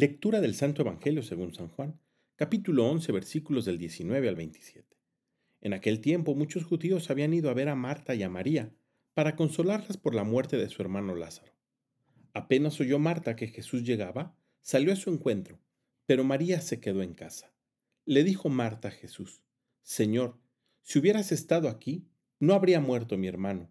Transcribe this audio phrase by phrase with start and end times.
[0.00, 1.98] Lectura del Santo Evangelio según San Juan,
[2.36, 4.96] capítulo 11, versículos del 19 al 27.
[5.60, 8.72] En aquel tiempo muchos judíos habían ido a ver a Marta y a María
[9.12, 11.52] para consolarlas por la muerte de su hermano Lázaro.
[12.32, 15.58] Apenas oyó Marta que Jesús llegaba, salió a su encuentro,
[16.06, 17.52] pero María se quedó en casa.
[18.04, 19.42] Le dijo Marta a Jesús,
[19.82, 20.38] Señor,
[20.82, 22.06] si hubieras estado aquí,
[22.38, 23.68] no habría muerto mi hermano,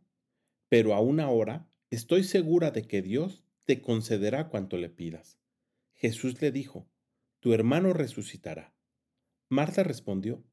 [0.68, 5.38] pero aún ahora estoy segura de que Dios te concederá cuanto le pidas.
[5.98, 6.90] Jesús le dijo,
[7.42, 8.74] Tu hermano resucitará.
[9.50, 10.44] Marta respondió,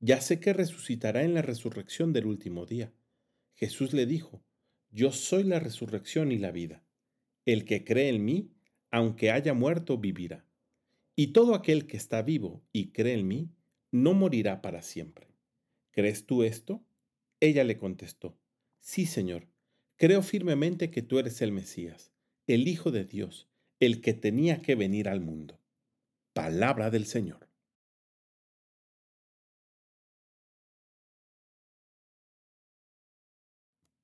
[0.00, 2.92] Ya sé que resucitará en la resurrección del último día.
[3.54, 4.42] Jesús le dijo,
[4.90, 6.84] Yo soy la resurrección y la vida.
[7.44, 8.50] El que cree en mí,
[8.90, 10.44] aunque haya muerto, vivirá.
[11.14, 13.50] Y todo aquel que está vivo y cree en mí,
[13.92, 15.28] no morirá para siempre.
[15.92, 16.84] ¿Crees tú esto?
[17.40, 18.36] Ella le contestó,
[18.80, 19.48] Sí, Señor,
[19.96, 22.12] creo firmemente que tú eres el Mesías
[22.48, 23.46] el Hijo de Dios,
[23.80, 25.60] el que tenía que venir al mundo.
[26.32, 27.48] Palabra del Señor.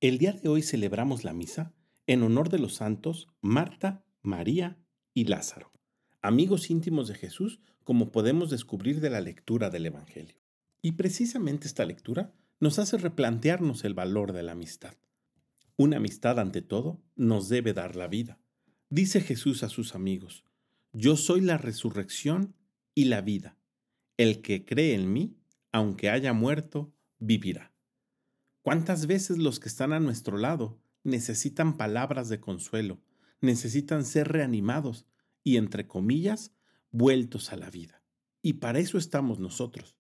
[0.01, 1.73] El día de hoy celebramos la misa
[2.07, 4.79] en honor de los santos Marta, María
[5.15, 5.73] y Lázaro,
[6.21, 10.37] amigos íntimos de Jesús, como podemos descubrir de la lectura del Evangelio.
[10.83, 14.95] Y precisamente esta lectura nos hace replantearnos el valor de la amistad.
[15.77, 18.39] Una amistad, ante todo, nos debe dar la vida.
[18.95, 20.45] Dice Jesús a sus amigos,
[20.93, 22.55] Yo soy la resurrección
[22.95, 23.59] y la vida.
[24.17, 25.37] El que cree en mí,
[25.73, 27.75] aunque haya muerto, vivirá.
[28.63, 33.03] ¿Cuántas veces los que están a nuestro lado necesitan palabras de consuelo,
[33.41, 35.07] necesitan ser reanimados
[35.43, 36.53] y, entre comillas,
[36.93, 38.01] vueltos a la vida?
[38.43, 39.97] Y para eso estamos nosotros.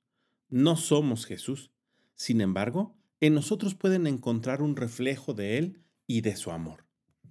[0.50, 1.72] No somos Jesús.
[2.14, 6.84] Sin embargo, en nosotros pueden encontrar un reflejo de Él y de su amor.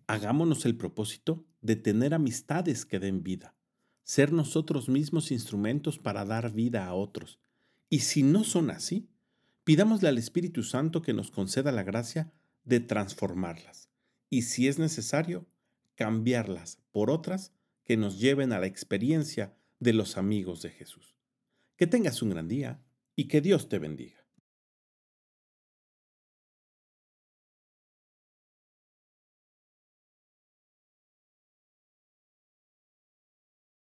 [0.07, 3.55] Hagámonos el propósito de tener amistades que den vida,
[4.03, 7.39] ser nosotros mismos instrumentos para dar vida a otros.
[7.89, 9.09] Y si no son así,
[9.63, 12.33] pidámosle al Espíritu Santo que nos conceda la gracia
[12.65, 13.89] de transformarlas
[14.29, 15.45] y, si es necesario,
[15.95, 21.15] cambiarlas por otras que nos lleven a la experiencia de los amigos de Jesús.
[21.75, 22.81] Que tengas un gran día
[23.15, 24.22] y que Dios te bendiga.